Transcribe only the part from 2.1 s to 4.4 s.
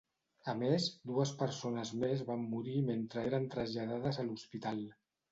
van morir mentre eren traslladades a